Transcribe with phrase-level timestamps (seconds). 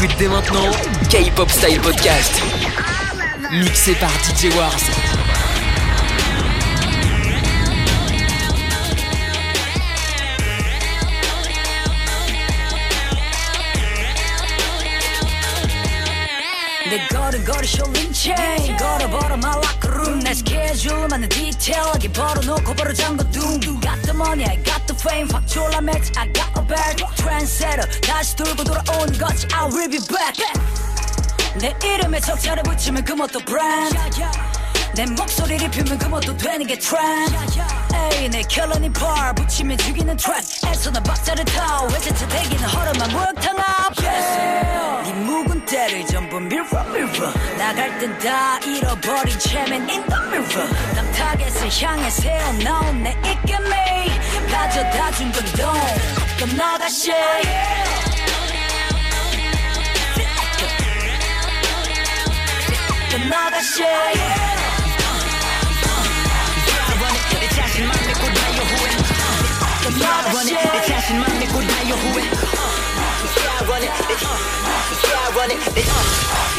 [0.00, 0.70] écoutes dès maintenant
[1.10, 2.40] K-Pop Style Podcast.
[3.52, 4.84] Mixé par DJ Wars.
[16.88, 24.02] 내 걸음걸이 쇼린 체인 걸어버려 my locker room 내 스케줄만은 디테일하게 벌어놓고 바로 잠궈둔 Got
[24.02, 28.63] the money I got the fame 확 졸라 매치 I got Bag Trendsetter 다시 돌고
[28.63, 30.43] 돌아오는 거지 I will be back.
[31.59, 33.97] 내 이름에 적자를 붙이면 그 뭣도 brand.
[34.95, 37.35] 내 목소리를 피면 그 뭣도 되는 게 trend
[38.13, 40.69] 에이 내 결론이 bar 붙이면 죽이는 track.
[40.69, 41.83] 애써 나 박자를 타.
[41.83, 43.93] 외제차 대기는 허름한 목탕 앞.
[44.01, 45.03] Yeah.
[45.05, 50.67] 네 묵은 때를 전부 mirror mirror 나갈 땐 다 잃어버린 채면 in the mirror.
[50.95, 55.73] 남 타겟을 향해 세워놓은 내 입김이 가져다 준 건동
[56.37, 57.11] 그럼 나 다시
[63.09, 63.29] 그럼
[70.01, 72.21] 그럼 나 다시 내 자신만 믿고 달려 후회
[73.31, 73.91] Yeah, run it.
[75.01, 75.61] Yeah, run it.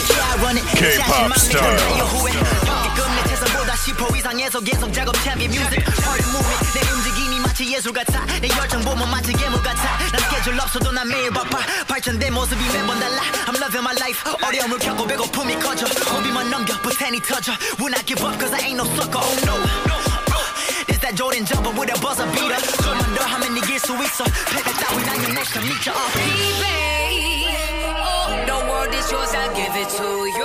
[0.09, 0.65] Yeah, run it.
[0.67, 1.77] 내 K-pop 자신만 믿고 style.
[1.77, 2.33] 달려 후회
[2.65, 5.61] 경기 끝내 최선보다 10% 이상에서 계속 작업 챔피 뮤직
[6.07, 10.59] 허리 무비 내 움직임이 마치 예술 같아 내 열정 보면 마치 괴물 같아 난 스케줄
[10.61, 15.59] 없어도 난 매일 바빠 발전된 모습이 매번 달라 I'm loving my life 어려움을 겪고 배고픔이
[15.59, 19.37] 커져 호비만 넘겨 부탄이 터져 Will not give up cause I ain't no sucker oh
[19.45, 20.02] no It's
[21.13, 22.61] that Jordan jumper with a buzzer beater.
[22.83, 25.53] Come on, know how many years to eat, so pack that out when I'm next
[25.55, 25.93] to meet you.
[25.95, 26.11] Uh.
[26.15, 27.49] Baby,
[28.01, 30.42] oh, the world is yours, I give it to you.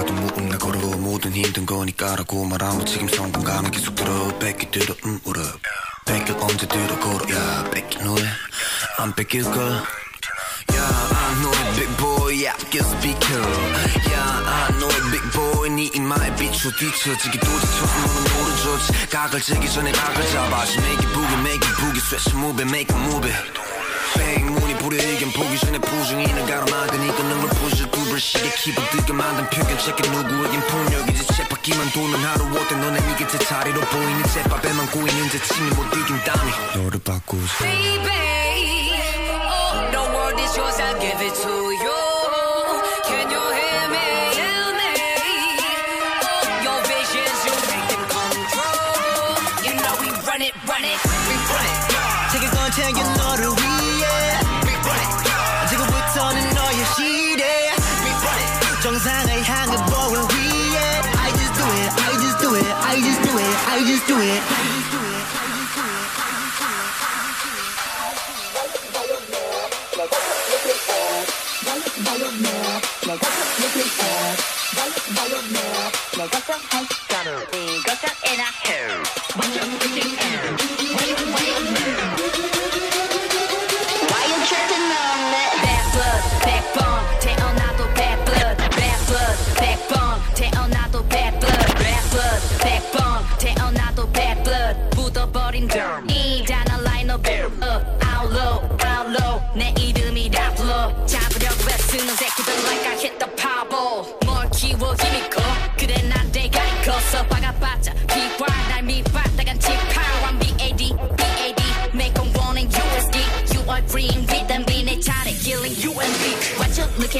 [0.00, 0.14] 가도
[0.48, 5.42] 나 걸어도 모든 힘든 거니까라고 말하면 책임 성공감은 계속 들어 뺏기 들어 음 울어
[6.06, 8.22] 뺏길 언제 들어 걸어 야 뺏긴 후에
[8.98, 9.14] 안
[12.70, 13.42] guess be cool.
[14.06, 18.78] Yeah, I know it, big boy, 네 이마에 비추 뒤처지기 도지쳐서 너는 모르죠
[19.10, 20.22] 각을 재기 전에 각을
[21.60, 23.69] it boogie, switch move it, make it move it
[24.14, 30.02] 백문이 불여의견 보기 전에 부정이는 가로막으니까 능을 부셔 두벌 시계 키보 뜨게 만든 표현 체크
[30.08, 31.26] 누구에겐 폭력이지.
[31.26, 32.74] 쳇바퀴만 도는 하루 어때?
[32.76, 36.50] 너네 이게 제 자리로 보이는 제밥에만 고이는 제 침이 못 이긴 땀이.
[36.82, 37.64] 너를 바꾸자.
[37.64, 38.92] Baby,
[39.46, 41.69] oh, the world is yours, I'll give it to you.
[72.04, 73.28] buy it you 내가 다
[73.62, 73.86] 얘기해.
[74.74, 75.90] buy it, buy it now.
[76.16, 76.99] 내가 다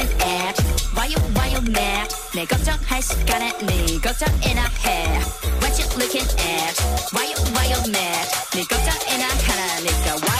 [0.00, 0.58] looking at?
[0.94, 2.08] Why you, why you mad?
[2.34, 5.04] 내 걱정할 시간에 네 걱정이나 해.
[5.60, 6.80] What you looking at?
[7.12, 8.26] Why you, why you mad?
[8.54, 10.39] 네 걱정이나 하라니까 Why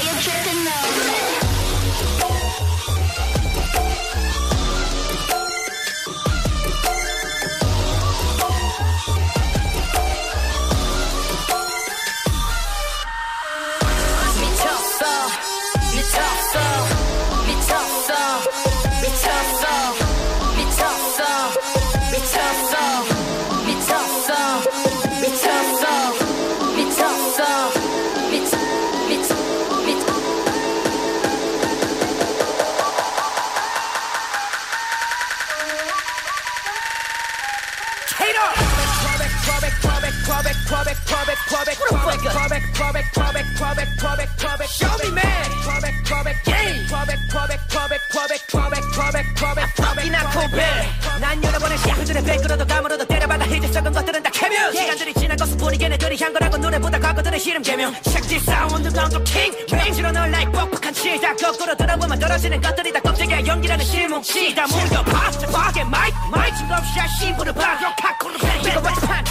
[41.66, 44.70] back, fall back, fall back, fall back, fall back, fall back, fall back, fall back.
[44.70, 45.46] Show me man.
[45.66, 46.88] Fall back, fall back, yeah.
[46.88, 50.02] Fall back, fall back, fall back, fall back, fall back, fall back, fall back.
[50.02, 51.20] fucking 코베.
[51.20, 54.74] 난 여러 번의 시그널을 베끌어도 감으로도 때려받아 히트 썩은 것들은 다 캐면.
[54.74, 57.94] 시간들이 지난 것은 우리 걔네들이 한 거라고 눈에 보다 과거들의 시름 개명.
[57.94, 59.54] 샥질 사운드 가운데 킹.
[59.72, 65.32] 맹시로 널 like 뻑뻑한 치다 거꾸로 돌아보면 떨어지는 것들이 다 껍데기야 연기라는 실뭉치다 물려 봐.
[65.52, 67.74] 파괴 마이크 마이크 춤없이 심부를 봐.
[67.84, 69.24] 요 카쿠르 배 이거 완판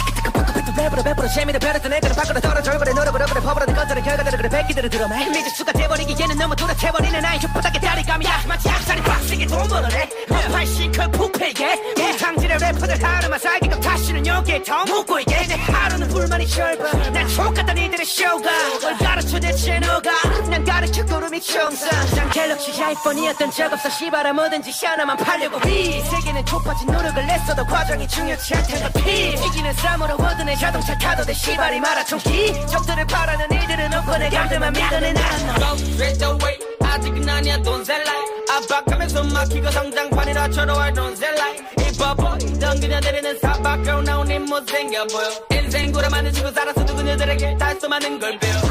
[0.75, 0.81] 판.
[0.81, 4.89] 랩으로 배부로 재미를 배렸던 애들은 밖으로 떨어져 얼굴에 노력을 얼굴에 퍼버리는 것들은 결과들을 그래 백기들을
[4.89, 5.29] 들어매.
[5.29, 10.09] 미지수가 돼버리기에는 너무 도락해버리는 나의 혓바닥에 다리감이 야 마치 악살이 빡세게 돈 벌어내.
[10.51, 11.93] 팔 시컬 부패게.
[11.97, 15.47] 무탕질의 래퍼들 하루만 살기가 다시는 여기에 더 묻고 있게.
[15.47, 18.49] 내 하루는 불만이 절반 난 족같던 이들의 쇼가.
[18.81, 20.11] 뭘 가르쳐 대체 너가.
[20.49, 21.89] 난 가르쳐 구름이 청사.
[22.15, 23.89] 난 갤럭시 아이폰이었던 적 없어.
[23.89, 25.59] 시바라 뭐든지 하나만 팔려고.
[25.59, 29.33] 비 세계는 좁아진 노력을 냈어도 과정이 중요치 않다는 피.
[29.33, 30.17] 이기는 싸움으로
[30.51, 32.53] 내 자동차 타도 돼 시발이 마라톤 기.
[32.67, 36.59] 적들을 바라는 이들은 없고 내 감들만 믿어내 나는 Go straight away.
[36.83, 38.25] 아직은 아니야 don't say lie.
[38.51, 41.57] 압박하면서 막히고 성장판이라 쳐도할 don't say lie.
[41.79, 45.59] 이 바보이던 그녀들은 사박으로 나온 이 못생겨 보여.
[45.59, 48.61] 인생 구라 만드시고 살아서도 그녀들에게 달콤하는 걸 배워.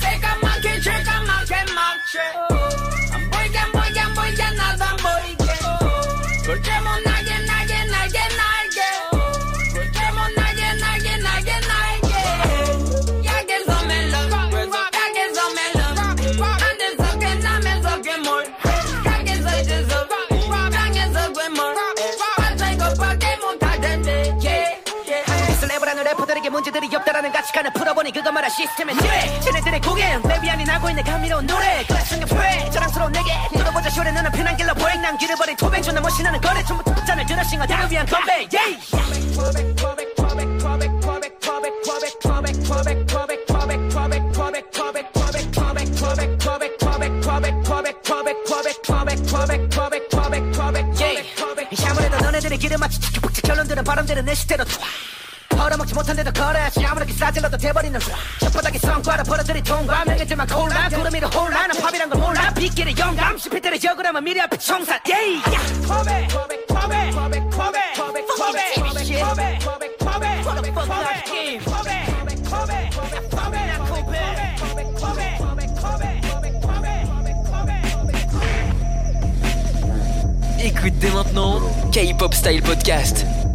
[0.00, 2.65] 새까맣게 질까맣게 막채
[26.76, 31.84] 문제들이 없다라는 가치관을 풀어보니 그것마다 시스템의 죄 쟤네들의 고개는 랩이 아닌 하고 있는 감미로운 노래.
[31.86, 33.90] 그래 성격표해 자랑스러운 내게 들어보자.
[33.90, 36.62] 쇼래 너는 편한 길로 보행 난 길을 버린 토백 존나 멋있는 거래.
[36.64, 38.48] 전부 툭잔을 들어 싱어들을 위한 건배!
[38.52, 38.76] Yeah.
[51.88, 54.64] 아무래도 너네들의 길을 마치 치키폭치 결론들은 바람대로 내 식대로
[55.66, 61.26] 벌어먹지 못한 데도 거래하지 아무렇게 싸질러도 돼버리는 혓바닥에 성과를 벌어들이 통과 명예들만 콜라 구름 위로
[61.28, 65.42] 홀라 난 팝이란 걸 몰라 빗길의 영감 실패들의 적으라면 미래 앞에 청산 yeah.
[65.88, 68.78] 컵에 컵에 컵에 컵에 컵에 컵에 컵에
[69.18, 72.06] 컵에 컵에 컵에 What the fuck not game 컵에
[72.46, 75.68] 컵에 컵에 컵에 나 컵에 컵에 컵에 컵에
[77.50, 78.54] 컵에
[80.62, 81.60] Écoute dès maintenant
[81.90, 83.45] K-pop Style Podcast.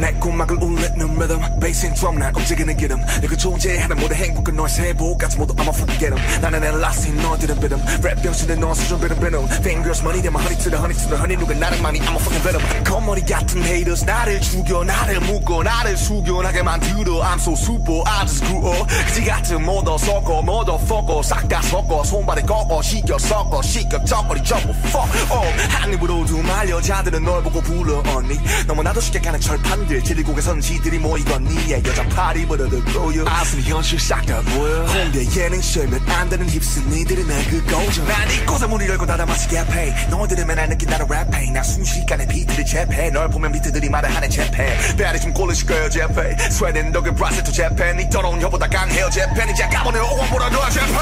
[0.00, 1.60] 내鼓막을 울리는 rhythm.
[1.60, 3.00] 베이스인 드럼 난 움직이는 기름.
[3.20, 7.58] 내가 존재하는 모든 행복은 너의 세보까지 모두 I'm a fucking get 'em 나는 엘라스틴 너들은
[7.60, 11.08] 비름 랩 병신은 너 수준 비름 비름 Fingers money 대만 honey to the honey to
[11.08, 11.36] the honey.
[11.38, 15.96] 누가 나를 많이 I'm a fucking venom 겉머리 같은 haters 나를 죽여 나를 묶어 나를
[15.96, 17.20] 숙연하게 만들어.
[17.22, 18.86] I'm so super I just grew up.
[19.06, 24.70] 그지 같은 모더 섞어 모더 섞어 싹다 섞어 손발에 꺾어 시켜 섞어 시켜 쩍거리 전부
[24.88, 25.62] fuck up.
[25.70, 28.38] 한 입으로 두 말 여자들은 널 보고 불러 언니.
[28.66, 32.06] 너무나도 쉽게 가는 철판 들 지리곡에선 지들이 모이건 니의 여자
[32.46, 34.84] 부르듯 꼬여 아슴이 현실 싹 다 보여.
[34.84, 39.58] 홍대 예능 쇼면 안 되는 힙스 니들이 내그 고정 난 이곳에 문을 열고 닫아 마시게
[39.58, 43.08] 해 너희들은 맨날 느낀다는 랩 페인 나 순식간에 비트를 재패.
[43.10, 44.76] 널 보면 비트들이 말을 하네 재패.
[44.96, 46.36] 배알이 좀 꼴르실 거야 재패.
[46.50, 47.94] 스웨덴 브라질 또 재패.
[47.94, 49.50] 니 더러운 혀보다 강해요 재패.
[49.50, 50.92] 이제 까보내 오원보다 너야 재패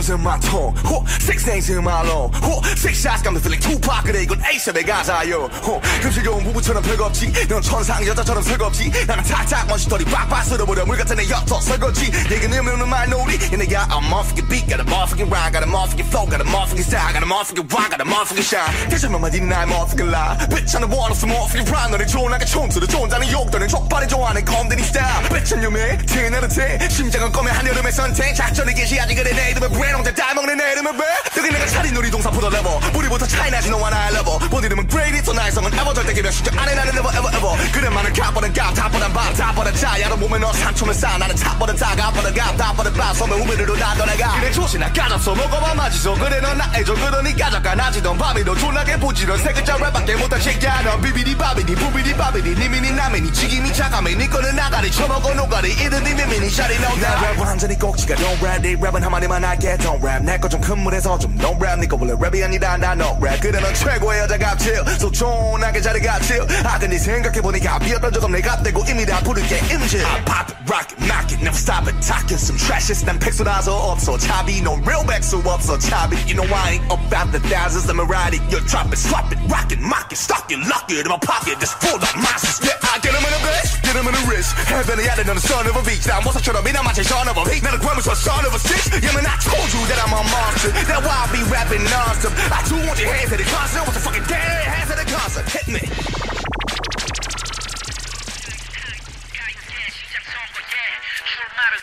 [0.00, 3.34] Got bullets in my tongue 호 six things in my lung 호 six shots got
[3.34, 8.42] me feeling Tupac 그래 이건 에이스의 가사요 호 금실겨운 부부처럼 별거 없지 넌 천상 여자처럼
[8.42, 13.38] 설거지 나는 탁탁 먼지털이 빡빡 쓸어버려 물 같은 애 옅어 설거지 얘기는 의미 없는 말놀이
[13.52, 16.88] 얘네가 I'm motherfucking beat got a motherfucking rhyme got a motherfucking flow got a motherfucking
[16.88, 20.72] style got a motherfucking rock got a motherfucking shine 대체몇 마디는 나의 motherfucking lie bitch
[20.80, 25.28] the one of some motherfucking rhyme 너네 존나게 촌스러 존자는 욕도는 족발이 좋아하는 검들이 스타일
[25.28, 30.14] bitch your man 테너르테 심장은 검의 한여름의 선택 작전을 개시하지 그래 내 이름은 브랜 혼자
[30.14, 31.04] 따먹는 내 이름은 왜?
[31.36, 35.32] 여기 내가 차린 놀이동산 포도 레버 뿌리부터 차이나지 너와 나의 레버 본 이름은 great 또
[35.32, 37.72] 나의 성은 ever 절대 개별 신경 안해 나는 never ever ever.
[37.72, 40.00] 그래 많은 값보는 값 답보단 밤 답보단 자.
[40.00, 43.94] 야로 보면 너 산초면 싸 나는 탑보단 다 값보단 값 답보단 밤 섬에 우미르로 나
[43.94, 44.38] 떠나가.
[44.38, 45.34] 그래 조시나 까졌어.
[45.34, 46.14] 먹어봐 마지소.
[46.14, 49.38] 그래 넌 나의 저 그러니까 잠깐 나지던 밤이 너 존나게 부지런.
[49.38, 51.00] 세 글자 랩밖에 못한 새끼야 너.
[51.00, 53.32] 비비디 바비디 부비디 바비디 니미니 나미니.
[53.32, 54.14] 지김이 차가미.
[54.14, 54.92] 니 거는 나가리.
[54.92, 55.72] 처먹어 노가리.
[55.72, 56.48] 이든 니 미미니.
[56.48, 58.14] 샤리 너나 랩은 한잔이 꼭지가.
[58.14, 61.57] Don't rap 네 랩은 한마디만 할게 don't rap 내 거 좀 큰 물에서 좀 don't
[61.61, 66.01] rap 니거 원래 랩이 아니다 나 no rap 그래 넌 최고의 여자 갑질 소촌하게 자리
[66.01, 70.57] 갑질 아 근데 생각해보니까 비었던 적 없네 갑대고 이미 다 부를게 임질 I pop it
[70.71, 74.75] rock it knock it never stop it talking some trashes 난 백수라서 없어 차비 no
[74.85, 78.43] real 백수 없어 차비 you know I ain't about the thousands let me ride it
[78.51, 81.19] you drop it swap it rock it mock it stock it lock it in my
[81.19, 85.09] pocket just full of monsters yeah I get 'em in a bitch 기름은 wrist 해변의
[85.09, 87.79] 아래 너는 son of a beach 난 모사처럼 이나 마치 son of a beach 나는
[87.79, 90.70] 괴물서 son of a stitch Yeah man I told you that I'm a monster.
[90.72, 92.32] That's why I be rapping non-stop?
[92.50, 93.82] I do want your hands at the concert.
[93.86, 95.48] What's the fucking dead hands at the concert?
[95.48, 96.39] Hit me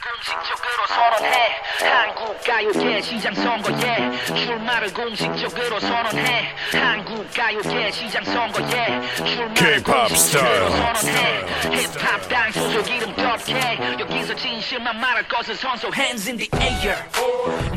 [0.02, 1.62] 공식적으로 선언해.
[1.82, 6.54] 한국 가요계 시장 선거에 출마를 공식적으로 선언해.
[6.74, 10.70] 한국 가요계 시장 선거에 출마를 K-pop 공식적으로.
[10.70, 11.46] 선언해.
[11.72, 16.96] 힙합 당 소속 이름 덮게 여기서 진실만 말할 것을 선서 hands in the air.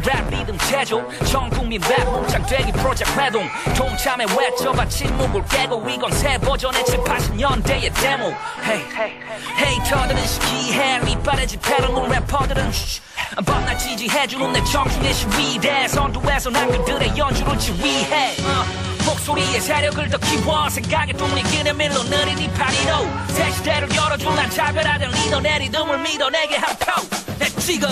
[0.05, 1.09] 랩 리듬 제조.
[1.31, 3.49] 전 국민 랩 몸짱 되기 프로젝트 활동.
[3.77, 8.35] 동참에 외쳐봐 침묵을 깨고 이건 새 버전의 7, 80년대의 데모.
[8.65, 9.21] Hey,
[9.59, 11.01] 헤이터들은 시기해.
[11.09, 13.01] 이빨에 집회로는 래퍼들은 쉬
[13.47, 15.89] 밤낮 지지해주는 내 청춘의 시위대.
[15.89, 18.37] 선두에서 난 그들의 연주를 지휘해.
[18.43, 18.65] 어,
[19.07, 20.69] 목소리의 세력을 더 키워.
[20.69, 23.07] 생각의 그네 밀로 느린 이 파리로.
[23.29, 27.89] 새 시대를 열어줄 난 차별화된 리더 내 리듬을 믿어 내게 한표내 지금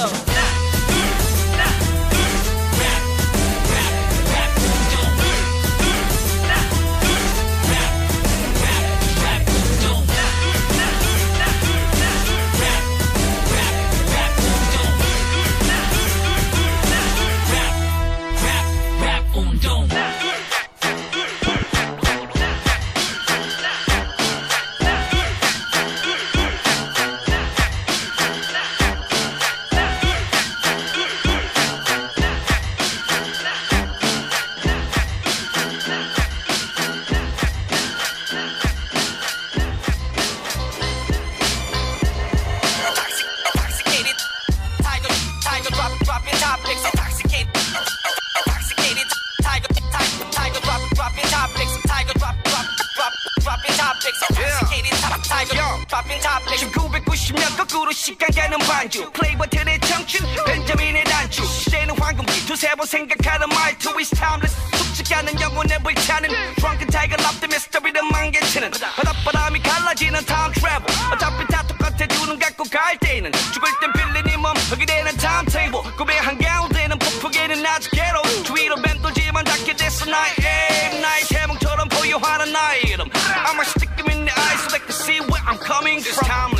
[60.08, 61.44] 청춘, 벤자민의 단추.
[61.44, 62.46] 시대는 황금기.
[62.46, 64.56] 두세 번 생각하는 말투 is timeless.
[64.94, 70.88] 숙지 않는 영혼의 불타는 Drunken Tiger, love the mystery, 망개치는 바닷바람이 갈라지는 time travel.
[71.12, 76.18] 어차피 다 똑같아 두눈 감고 갈 때는 죽을 땐 빌리니 몸 흙이 되는 timetable 꿈의
[76.18, 83.08] 한가운데는 폭풍에는 아직 괴로워 주위로 맴돌지만 닿게 됐어 나의 aim 나의 태몽처럼 보여하는 나의 이름
[83.10, 86.57] I'm a stick in the eyes so they can see where I'm coming from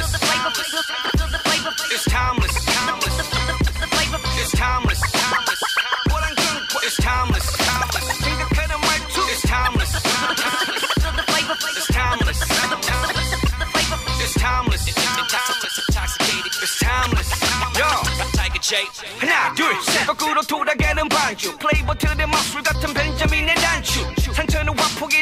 [20.06, 21.56] 거꾸로 돌아가는 반주.
[21.58, 24.18] 플레이 버튼의 마술 같은 벤자민의 단추.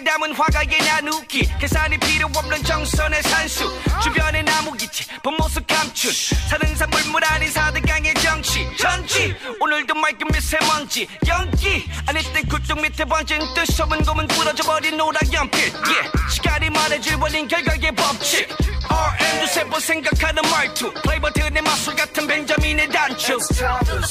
[0.07, 1.51] 담은 화가의 나누기.
[1.59, 3.69] 계산이 필요 없는 정선의 산수.
[4.05, 5.05] 주변에 나무기지.
[5.21, 6.13] 본 모습 감춘.
[6.49, 8.71] 사등산 물물 아닌 사대강의 정치.
[8.79, 9.35] 전지.
[9.61, 11.09] 오늘도 맑은 미세먼지.
[11.27, 11.91] 연기.
[12.07, 15.73] 아닐 땐 그쪽 밑에 번진 뜻없는 검은 부러져버린 노란 연필.
[15.75, 16.11] Yeah.
[16.31, 18.49] 시간이 말해줄 원인 결과의 법칙.
[18.89, 20.93] RM 두세 번 생각하는 말투.
[21.03, 23.37] 플레이 버튼의 마술 같은 벤자민의 단추.
[23.37, 24.09] It's timeless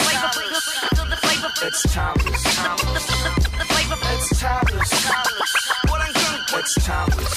[1.94, 3.06] timeless
[4.18, 5.55] It's I'm going for.
[6.55, 7.35] It's timeless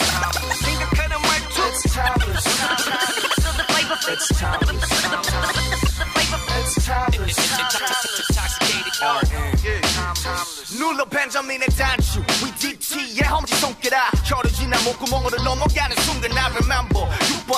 [0.64, 1.62] 생각하는 말투.
[1.64, 2.46] It's timeless
[4.08, 4.90] It's timeless
[6.60, 7.38] It's timeless
[10.78, 16.97] 눌러 벤자민의 단추 We DT의 험지 손가락 혀를 지나 목구멍으로 넘어가는 순간 I remember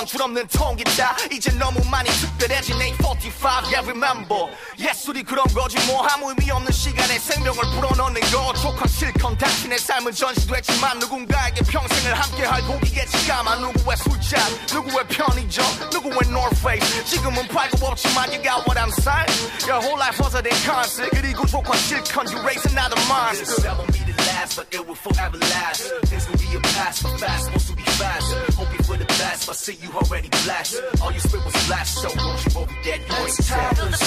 [0.01, 6.31] 6번 줄없는 통기다 이제 너무 많이 특별해진 845 Yeah remember 예술이 그런 거지 뭐 아무
[6.31, 13.27] 의미 없는 시간에 생명을 불어넣는 거 족한 실컷 당신의 삶은 전시됐지만 누군가에게 평생을 함께할 곡이겠지
[13.27, 14.41] 까마 누구의 술잔
[14.73, 19.29] 누구의 편의점 누구의 North Face 지금은 팔고 없지만 you got what I'm saying
[19.69, 23.45] Your whole life was a day concert 그리고 족한 실컷 you raising out a monster
[23.45, 27.03] This album be the last but it will forever last Things gon' be a past
[27.03, 30.81] but fast supposed to be fast Hoping for the best but see you already blessed
[31.03, 34.01] All your spit was flash so don't you over dead you ain't timeless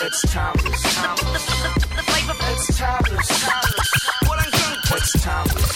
[0.00, 0.82] It's timeless
[2.50, 3.30] It's timeless
[4.26, 4.96] What I'm going for.
[4.98, 5.72] It's timeless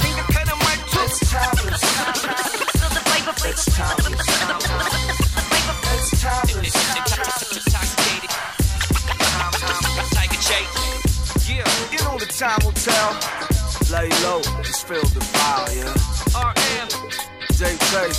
[0.00, 0.96] 생각하는 말투.
[1.04, 1.82] It's timeless
[3.44, 4.28] It's timeless
[5.92, 6.74] It's timeless
[7.56, 8.32] Intoxicated.
[10.14, 10.50] Tiger J.
[11.48, 11.66] Yeah.
[11.92, 13.39] You know the time will tell
[13.91, 16.87] Lay low, just feel the fire, yeah RM.
[17.57, 18.11] Day day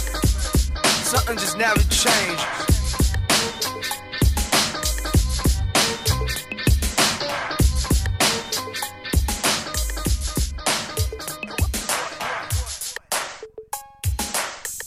[1.05, 2.45] Something just never changed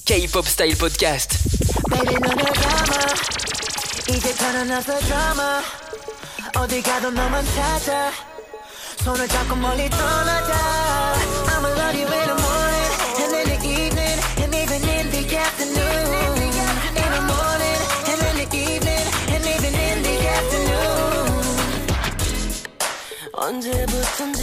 [0.05, 1.37] K-pop Style Podcast.
[1.91, 3.13] Baby 너를 담아
[4.09, 5.61] 이제 편안해서 드라마
[6.57, 8.22] 어디 가도 너만 찾아
[9.04, 10.54] 손을 잡고 멀리 떠나자
[11.46, 12.88] I'ma love you in the morning
[13.20, 16.40] and in the evening and even in the afternoon
[16.96, 21.44] In the morning and in the evening and even in the afternoon
[23.34, 24.40] 언제부턴지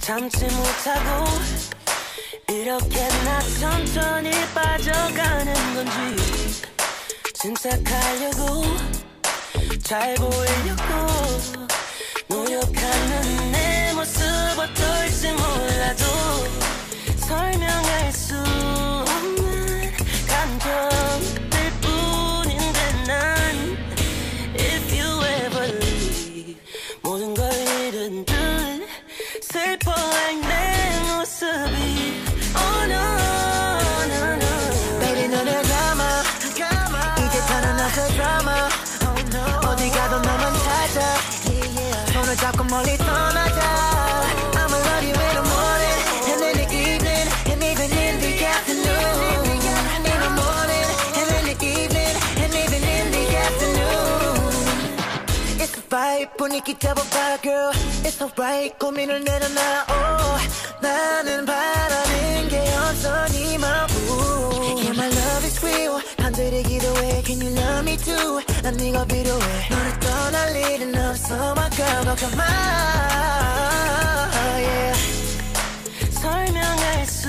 [0.00, 1.28] 참지 못하고
[2.48, 5.92] 이렇게 나 천천히 빠져가는 건지
[7.34, 8.64] 진짜가려고
[9.82, 11.50] 잘 보이려고
[12.70, 14.22] 노력하는 내 모습
[14.58, 16.04] 어떨지 몰라도
[17.16, 18.34] 설명할 수
[56.70, 57.72] 기 잡아봐 girl
[58.04, 60.38] It's alright 고민을 내려놔 oh,
[60.80, 63.88] 나는 바라는 게 없어 네 마음
[64.78, 69.68] Yeah my love is real 간절히 기도해 Can you love me too 난 네가 필요해
[69.68, 72.44] 너를 떠날 일은 없어 my girl 걱정 마
[74.58, 74.94] yeah.
[76.20, 77.28] 설명할 수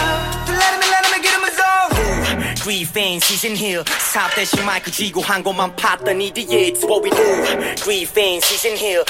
[2.61, 3.83] zone Griefing season here.
[4.11, 7.75] 사업 대신 마이크 쥐고 한 곳만 팠더니 뒤에 It's what we do.
[7.83, 9.03] Griefing season here.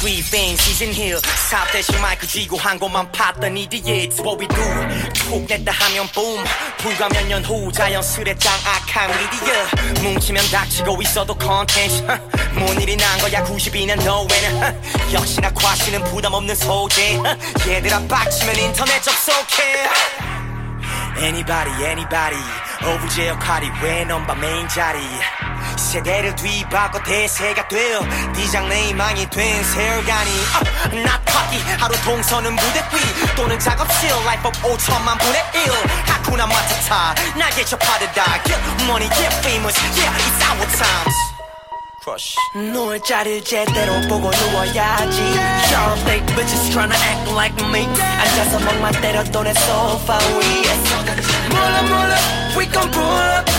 [0.00, 4.62] Griefing season here 사업 대신 마이크 쥐고 한 곳만 팠더니 뒤에 It's what we do.
[5.14, 6.44] 툭 냈다 하면 boom.
[6.78, 12.02] 불과 몇 년 후 자연스레 장악한 미디어 뭉치면 닥치고 있어도 컨텐츠
[12.54, 14.82] 뭔 일이 난 거야 92년 너에는.
[15.14, 17.18] 역시나 과시는 부담 없는 소재.
[17.66, 20.29] 얘들아 빡치면 인터넷 접속해
[21.22, 22.42] Anybody, anybody.
[22.82, 24.98] 오브제 역할이 왜 넘바 메인 자리?
[25.76, 28.00] 세대를 뒤바꿔 대세가 되어
[28.34, 30.30] 디장네이망이 된 세월간이.
[30.30, 33.34] uh, 나 터기 하루 동서는 무대 위.
[33.36, 35.70] 또는 작업실 Life of 5천만 분의 1
[36.06, 38.42] 하쿠나 마타타 나게 접하듯다.
[38.44, 39.76] Get money, get famous.
[39.96, 41.29] Yeah, it's our times
[42.09, 45.21] Crush 누울 자리를 제대로 보고 누워야지
[45.65, 47.85] Sharp fake bitches tryna act like me
[48.19, 50.63] 앉아서 멍만 때려도 내 소파 위에
[51.49, 52.15] 몰라 몰라
[52.57, 53.51] we gon' pull up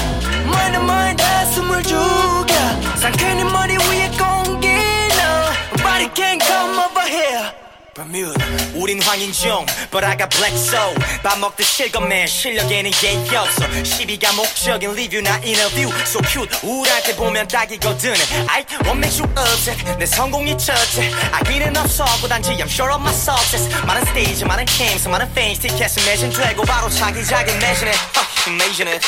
[0.47, 2.55] 머리는 머리다 숨을 죽여
[2.97, 7.60] 상쾌히 머리 위에 공기 no Nobody can come over here
[7.94, 8.34] Bermuda.
[8.74, 10.96] 우린 황인종 But I got black soul.
[11.24, 13.68] 밥 먹듯 실검맨 실력에는 예의 없어.
[13.84, 18.14] 시비가 목적인 리뷰나 인터뷰 So cute 우울할 때 보면 딱이거든.
[18.48, 19.78] I won't make you upset.
[20.00, 21.12] 내 성공이 첫째.
[21.34, 23.68] 아기는 없어 고단지 I'm sure of my success.
[23.86, 29.06] 많은 스테이지 많은 cams 많은 fans 티켓은 매진 되고 바로 차기작은 매진해 uh, amazing it.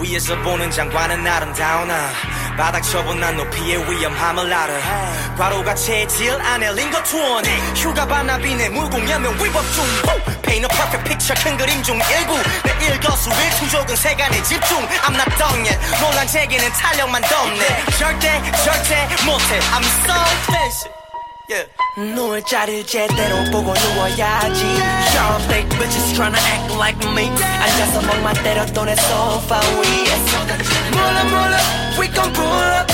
[0.00, 2.10] 위에서 보는 장관은 아름다우나
[2.56, 5.36] 바닥 쳐본 난 높이의 위험함을 알아.
[5.36, 7.44] 과로가 체질 안에 링거 투혼
[7.76, 9.84] 휴가 반납이네 무공연명 위법 중.
[10.42, 12.36] Paint a perfect picture 큰 그림 중 일부.
[12.64, 14.78] 내 일거수 일투족은 세간에 집중.
[15.04, 15.78] I'm not done yet.
[16.00, 17.84] 논란 제기는 탄력만 덮네.
[17.98, 19.58] 절대 절대 못해.
[19.74, 21.05] I'm so
[21.51, 24.63] expensive 누울 자리를 제대로 보고 누워야지
[25.11, 30.37] Sharp thick bitches tryna act like me 앉아서 목만 때렸던 내 소파 위에서
[30.91, 31.57] 몰라 몰라
[31.99, 32.93] we gon' pull up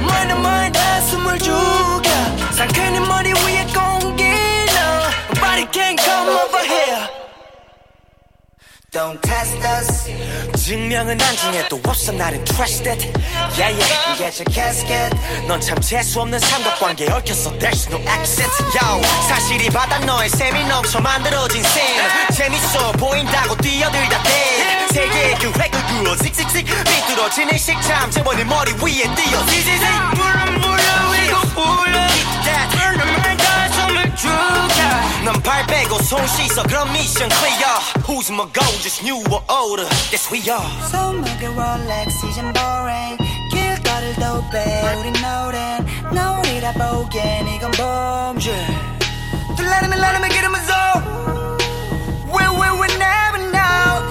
[0.00, 2.10] 멀다 멀다 숨을 죽여
[2.52, 7.19] 상쾌한 머리 위에 공기 no Nobody can come over here
[8.91, 10.11] Don't test us.
[10.65, 12.11] 증명은 안중에도 없어.
[12.11, 12.99] 나는 trusted.
[13.57, 14.17] Yeah yeah.
[14.17, 15.15] Get your casket.
[15.47, 21.81] 넌참 재수없는 삼각관계에 얽혔어 There's no accent Yo 사실이 바다 너의 셈이 넘쳐 만들어진 셈.
[22.35, 25.71] 재밌어 보인다고 뛰어들다 대 세계의 그 획을
[26.03, 28.11] 그어 씩씩씩 삐뚤어지는 식참.
[28.11, 32.67] 재벌의 머리 위에 띄어 지지직 불러 불러 이거 불러 Keep that.
[32.75, 35.23] the man 숨을 죽여.
[35.23, 35.70] 넌발 빼
[36.10, 40.42] 고 손 씻어 그럼 미션 clear Who's my goal just new or older Yes we
[40.50, 43.16] are 손목에 롤렉스 이젠 boring
[43.52, 48.50] 길거리를 도배 우린 노랜 노리라 보기엔 이건 범죄
[49.56, 50.72] 또 라르면 라르면 기름은 소
[52.34, 54.02] We we we never know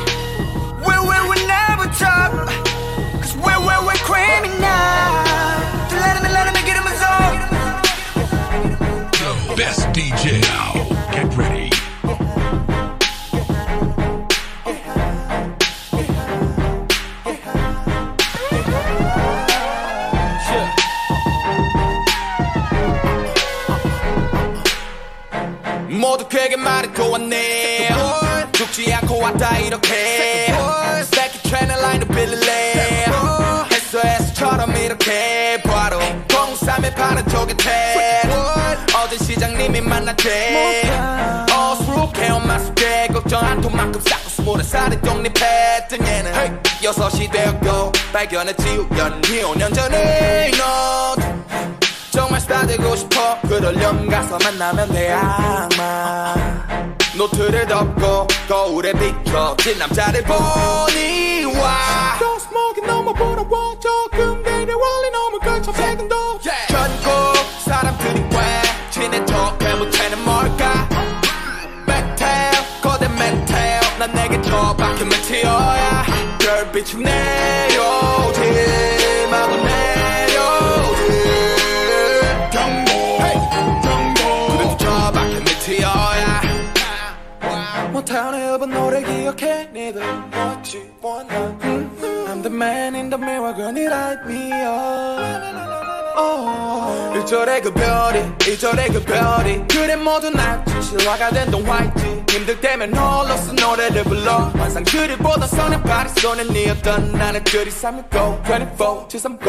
[0.87, 2.31] We we we never talk
[3.19, 5.11] Cause we we we criminal
[5.89, 7.05] 또 라르면 라르면 기름은 소
[9.19, 10.39] The best DJ
[26.10, 27.88] 모두 그에게 말했고 왔네.
[28.50, 30.52] 죽지 않고 왔다 이렇게.
[31.04, 33.06] 새끼 채널 라인을 빌릴래.
[33.72, 35.62] 했어처럼 이렇게.
[35.62, 36.00] 바로
[36.34, 38.22] 공삼에 파는 쪽에 태
[38.96, 40.90] 어제 시장님이 만났대.
[41.48, 49.72] 어수룩해 엄마 숙제 걱정 않도만큼 쌓고 스물한 살에 독립했던 얘는 여섯이 되었고 발견했지 우연히 5년
[49.72, 50.50] 전에.
[50.50, 51.09] 되고
[53.60, 56.34] 그러려면 가서 만나면 돼 아마.
[57.14, 62.18] 노트를 덮고 거울에 비춰진 남자를 보니 와.
[62.40, 70.24] smoke 너무 부러워 조금 내려 원리 너무 걸쳐 세근도 전국 사람들이 왜 친해 척해 못해는
[70.24, 70.88] 뭘까?
[71.86, 76.06] 메텔 거대 메텔 난 내게 더 박힌 메테어야.
[76.38, 77.68] 별빛이 내
[88.49, 91.91] 못하는 일본 노래 기억해 니들 what you wanna 음,
[92.27, 95.58] I'm the man in the mirror girl you light me up
[96.20, 97.10] oh.
[97.20, 99.66] 1절의 그 별이 2절의 그 별이.
[99.68, 104.50] 그래 모두 날 실화가 된 동화있지 힘들 때면 홀로서 노래를 불러.
[104.56, 109.40] 환상들을 보던 선의 파리 손에 니었던 나는 그리 365 24 730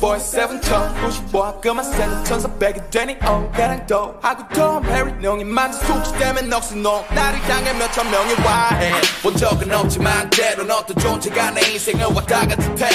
[0.00, 4.14] 24-7 1095 그만 세는 천사백이 되니 어 가랑도.
[4.22, 8.92] 하고 톰 해리 농이 만진 숙취 때문에 넋이 나를 향해 몇천 명이 와해.
[9.22, 12.88] 본 적은 없지만 때론 어떤 존재가 내 인생을 왔다 갔을 테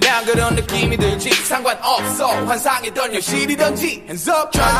[0.00, 1.30] 그냥 그런 느낌이 들지.
[1.44, 2.26] 상관없어.
[2.46, 4.02] 환상이던 현실이던지.
[4.08, 4.72] Hands up 전국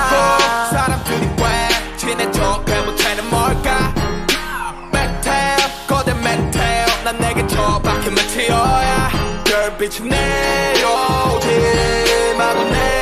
[0.70, 3.94] 사람들이 왜 친해 척해 못하는 뭘까?
[4.92, 9.10] 메텔 거대 메텔 난 내게 저 박힌 메테어야.
[9.44, 11.46] 별빛이 내려오지
[12.36, 12.93] 마구 내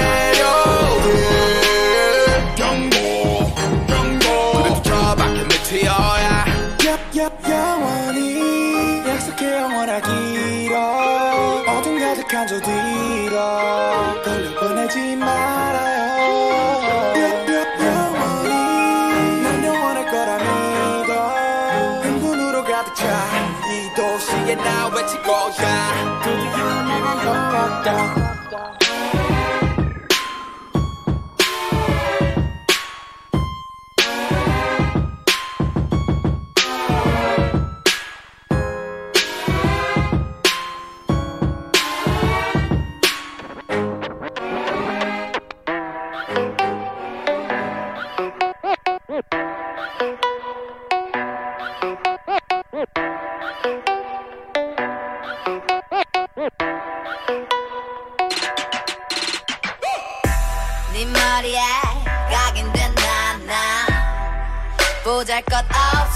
[12.43, 13.39] 한저 뒤로
[14.25, 16.17] 돌려보내지 말아요.
[17.15, 19.65] 얍얍 영원히 난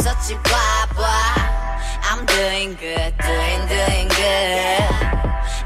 [0.06, 1.34] 없었지 봐봐
[2.02, 4.94] I'm doing good doing doing good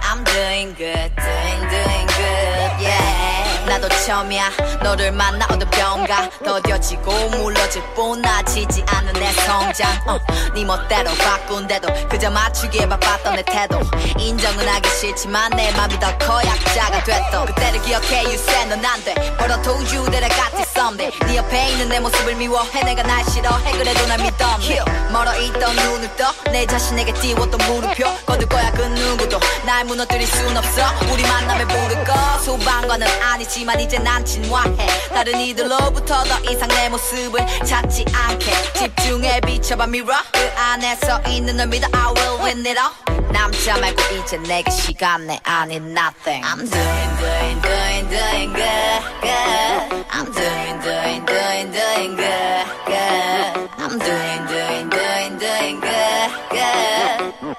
[0.00, 4.50] I'm doing good doing doing good yeah 나도 처음이야
[4.82, 10.18] 너를 만나 어느 병가 더뎌지고 물러질 뻔나지지 않은 내 성장 어,
[10.54, 13.80] 네 멋대로 바꾼대도 그저 맞추기에 바빴던 내 태도
[14.18, 19.14] 인정은 하기 싫지만 내 맘이 더 커 약자가 됐어 그때를 기억해 you said 넌 안돼
[19.38, 22.82] But I told you that I got this someday 네 옆에 있는 내 모습을 미워해.
[22.84, 23.72] 내가 날 싫어해.
[23.72, 26.32] 그래도 날 믿었네 멀어 있던 눈을 떠.
[26.50, 28.04] 내 자신에게 띄웠던 물음표.
[28.24, 29.38] 거둘 거야 그 누구도.
[29.66, 30.82] 날 무너뜨릴 순 없어.
[31.12, 32.14] 우리 만남에 부를 거
[32.44, 34.86] 소방관은 아니지만 이제 난 진화해.
[35.08, 38.72] 다른 이들로부터 더 이상 내 모습을 찾지 않게.
[38.78, 40.22] 집중해 비춰봐 mirror.
[40.32, 41.86] 그 안에서 있는 널 믿어.
[41.92, 43.30] I will win it all.
[43.32, 45.38] 남자 말고 이제 내게 시간 내.
[45.44, 46.42] 아닌 nothing.
[46.42, 49.79] I'm doing doing doing doing good good
[50.20, 57.56] I'm doing doing doing doing good good I'm doing doing doing doing good good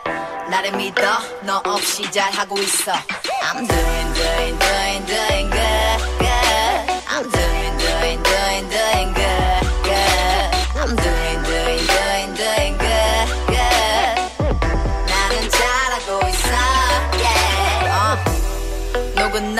[0.47, 1.01] 나를 믿어
[1.43, 2.91] 너 없이 잘하고 있어
[3.41, 5.90] I'm doing doing doing doing good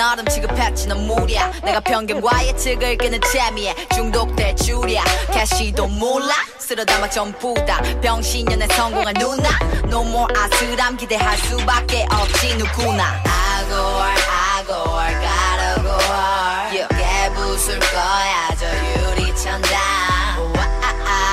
[0.02, 1.52] 너름 취급했지 넌 무리야.
[1.62, 5.04] 내가 편견과 예측을 깨는 재미에 중독될 줄이야.
[5.32, 6.34] 캐시도 몰라?
[6.58, 9.48] 쓸어 담아 전부 다 병신년에 성공한 누나.
[9.84, 13.22] No more 아슬함 기대할 수밖에 없지 누구나.
[13.68, 18.66] gotta go hard 깨부술 거야 저
[19.12, 19.78] 유리천장.
[19.78, 21.32] 아, 아, 아.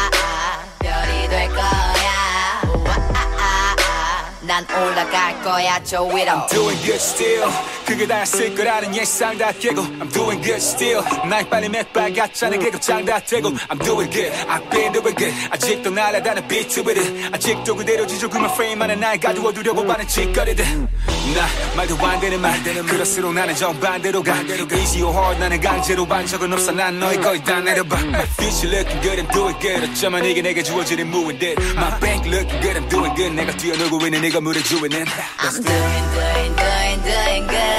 [4.42, 6.32] 난 올라갈 거야 저 위로.
[6.32, 7.50] I'm doing good still
[7.90, 13.04] 그게 다였을 거라는 예상 다 깨고 I'm doing good still 날 빨리 맥발 같잖아 계급장
[13.04, 17.76] 다 되고 I'm doing good I've been doing good 아직도 날아다는 비트 with it 아직도
[17.76, 23.34] 그대로 지저귀만 프레임 안에 날 가두어 두려고 하는 짓거리들 나 말도 안 되는 말 그럴수록
[23.34, 27.60] 나는 정반대로 가 Easy or hard 나는 강제로 반 적은 없어 난 너희 거의 다
[27.60, 32.00] 내려봐 My future looking good I'm doing good 어쩌면 이게 내게 주어지는 무인 듯 My
[32.00, 35.06] bank looking good I'm doing good 내가 뛰어놀고 있는 네가 물을 주인은
[35.40, 37.79] I'm doing, doing, doing, doing good, good.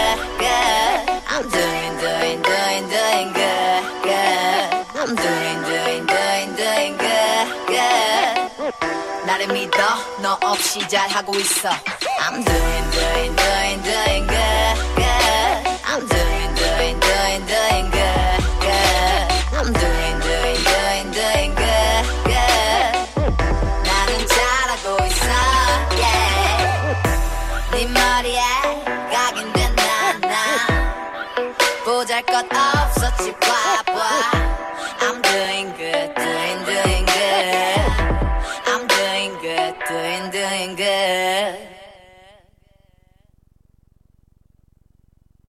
[1.32, 4.66] I'm doing, doing, doing, doing good, good.
[4.98, 8.74] I'm doing, doing, doing, doing good, good.
[9.26, 9.78] 나를 믿어,
[10.20, 11.70] 너 없이 잘하고 있어.
[12.18, 14.69] I'm doing, doing, doing, doing good.